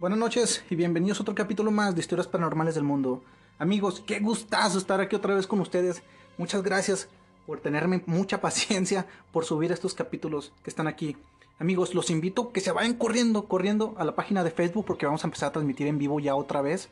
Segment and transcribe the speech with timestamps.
[0.00, 3.22] Buenas noches y bienvenidos a otro capítulo más de Historias Paranormales del Mundo.
[3.58, 6.02] Amigos, qué gustazo estar aquí otra vez con ustedes.
[6.38, 7.10] Muchas gracias
[7.46, 11.18] por tenerme mucha paciencia por subir estos capítulos que están aquí.
[11.58, 15.04] Amigos, los invito a que se vayan corriendo, corriendo a la página de Facebook porque
[15.04, 16.88] vamos a empezar a transmitir en vivo ya otra vez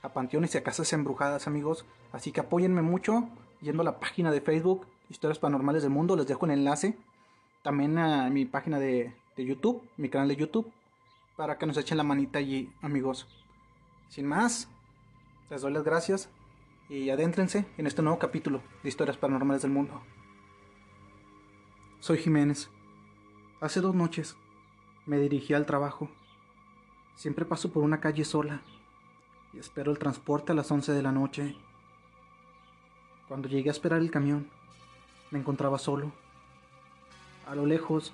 [0.00, 1.84] a Panteones y a Casas Embrujadas, amigos.
[2.12, 3.28] Así que apóyenme mucho
[3.60, 6.16] yendo a la página de Facebook Historias Paranormales del Mundo.
[6.16, 6.96] Les dejo el enlace.
[7.60, 10.72] También a mi página de, de YouTube, mi canal de YouTube
[11.38, 13.28] para que nos echen la manita allí, amigos.
[14.08, 14.68] Sin más,
[15.50, 16.28] les doy las gracias
[16.88, 20.02] y adéntrense en este nuevo capítulo de Historias Paranormales del Mundo.
[22.00, 22.70] Soy Jiménez.
[23.60, 24.36] Hace dos noches
[25.06, 26.10] me dirigí al trabajo.
[27.14, 28.62] Siempre paso por una calle sola
[29.52, 31.54] y espero el transporte a las 11 de la noche.
[33.28, 34.50] Cuando llegué a esperar el camión,
[35.30, 36.10] me encontraba solo.
[37.46, 38.12] A lo lejos,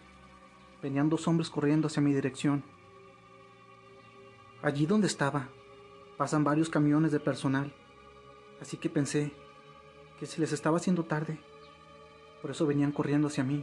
[0.83, 2.74] venían dos hombres corriendo hacia mi dirección.
[4.65, 5.51] Allí donde estaba,
[6.17, 7.71] pasan varios camiones de personal,
[8.63, 9.31] así que pensé
[10.19, 11.39] que se les estaba haciendo tarde,
[12.41, 13.63] por eso venían corriendo hacia mí.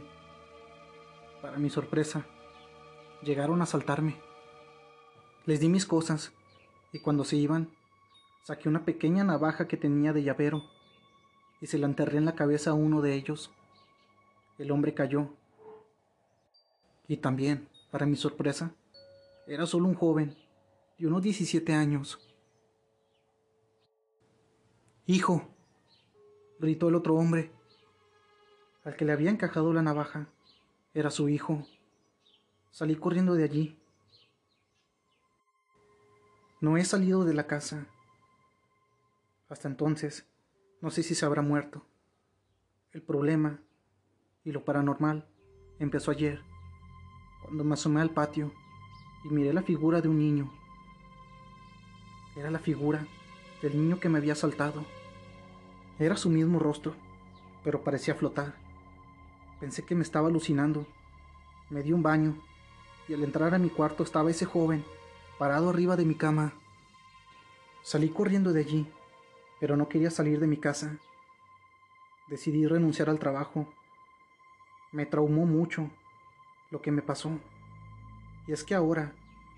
[1.40, 2.24] Para mi sorpresa,
[3.20, 4.22] llegaron a asaltarme.
[5.44, 6.32] Les di mis cosas
[6.92, 7.68] y cuando se iban,
[8.44, 10.62] saqué una pequeña navaja que tenía de llavero
[11.60, 13.50] y se la enterré en la cabeza a uno de ellos.
[14.56, 15.30] El hombre cayó.
[17.08, 18.70] Y también, para mi sorpresa,
[19.48, 20.36] era solo un joven
[20.98, 22.18] y unos 17 años.
[25.06, 25.48] Hijo,
[26.58, 27.52] gritó el otro hombre.
[28.84, 30.28] Al que le había encajado la navaja
[30.94, 31.66] era su hijo.
[32.70, 33.78] Salí corriendo de allí.
[36.60, 37.86] No he salido de la casa.
[39.48, 40.26] Hasta entonces,
[40.80, 41.84] no sé si se habrá muerto.
[42.92, 43.60] El problema
[44.44, 45.28] y lo paranormal
[45.78, 46.42] empezó ayer,
[47.42, 48.52] cuando me asomé al patio
[49.24, 50.61] y miré la figura de un niño
[52.36, 53.06] era la figura
[53.60, 54.84] del niño que me había asaltado.
[55.98, 56.94] Era su mismo rostro,
[57.62, 58.54] pero parecía flotar.
[59.60, 60.86] Pensé que me estaba alucinando.
[61.70, 62.36] Me di un baño
[63.08, 64.84] y al entrar a mi cuarto estaba ese joven
[65.38, 66.52] parado arriba de mi cama.
[67.82, 68.86] Salí corriendo de allí,
[69.60, 70.98] pero no quería salir de mi casa.
[72.28, 73.66] Decidí renunciar al trabajo.
[74.90, 75.90] Me traumó mucho
[76.70, 77.38] lo que me pasó.
[78.46, 79.12] Y es que ahora,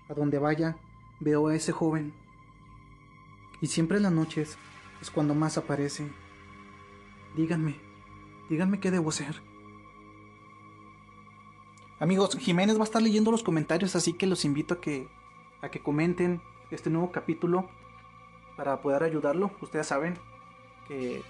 [0.09, 0.77] a donde vaya,
[1.19, 2.13] veo a ese joven
[3.65, 4.59] y siempre en las noches
[5.01, 6.07] es cuando más aparece.
[7.35, 7.73] Díganme,
[8.47, 9.41] díganme qué debo hacer.
[11.99, 15.07] Amigos, Jiménez va a estar leyendo los comentarios, así que los invito a que,
[15.63, 17.67] a que comenten este nuevo capítulo
[18.55, 19.49] para poder ayudarlo.
[19.61, 20.13] Ustedes saben
[20.87, 21.23] que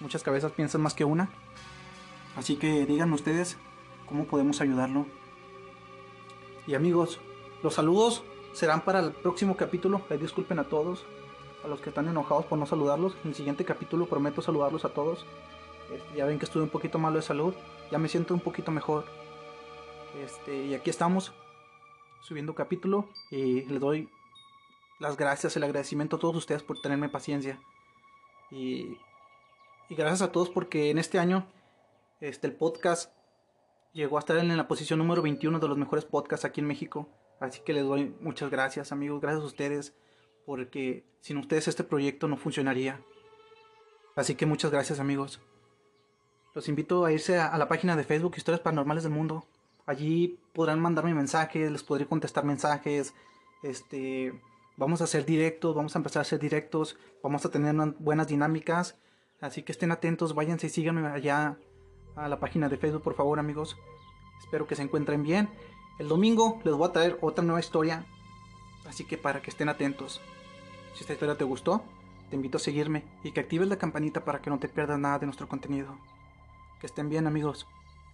[0.00, 1.30] muchas cabezas piensan más que una.
[2.36, 3.56] Así que díganme ustedes
[4.06, 5.06] cómo podemos ayudarlo.
[6.66, 7.20] Y amigos,
[7.62, 10.02] los saludos serán para el próximo capítulo.
[10.20, 11.06] disculpen a todos
[11.64, 13.16] a los que están enojados por no saludarlos.
[13.24, 15.26] En el siguiente capítulo prometo saludarlos a todos.
[15.92, 17.54] Este, ya ven que estuve un poquito malo de salud.
[17.90, 19.04] Ya me siento un poquito mejor.
[20.22, 21.32] Este, y aquí estamos
[22.22, 23.08] subiendo capítulo.
[23.30, 24.08] Y les doy
[24.98, 27.60] las gracias, el agradecimiento a todos ustedes por tenerme paciencia.
[28.50, 28.98] Y,
[29.88, 31.46] y gracias a todos porque en este año
[32.20, 33.12] este, el podcast
[33.92, 37.08] llegó a estar en la posición número 21 de los mejores podcasts aquí en México.
[37.40, 39.94] Así que les doy muchas gracias amigos, gracias a ustedes
[40.46, 43.00] porque sin ustedes este proyecto no funcionaría.
[44.16, 45.40] Así que muchas gracias amigos.
[46.54, 49.44] Los invito a irse a, la página de Facebook Historias Paranormales del Mundo.
[49.86, 53.14] Allí podrán mandarme mensajes, les podré contestar mensajes.
[53.62, 54.32] Este,
[54.76, 58.98] vamos a hacer directos, vamos a empezar a hacer directos, vamos a tener buenas dinámicas.
[59.40, 61.56] Así que estén atentos, váyanse y síganme allá
[62.16, 63.76] a la página de Facebook, por favor, amigos.
[64.40, 65.48] Espero que se encuentren bien.
[65.98, 68.06] El domingo les voy a traer otra nueva historia
[68.90, 70.20] Así que para que estén atentos.
[70.94, 71.84] Si esta historia te gustó,
[72.28, 75.20] te invito a seguirme y que actives la campanita para que no te pierdas nada
[75.20, 75.96] de nuestro contenido.
[76.80, 77.68] Que estén bien amigos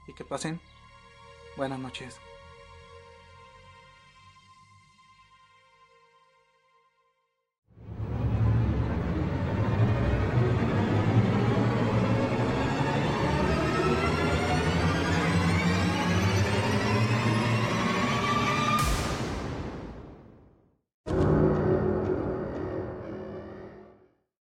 [0.06, 0.60] y que pasen
[1.56, 2.20] buenas noches.